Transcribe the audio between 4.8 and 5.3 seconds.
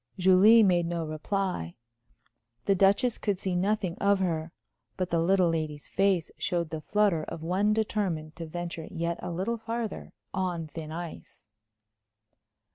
But the